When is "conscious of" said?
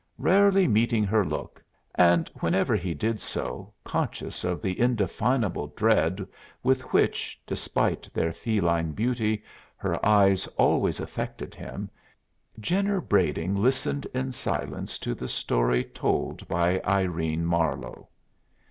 3.83-4.59